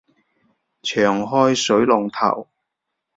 [0.81, 2.47] 長開水龍頭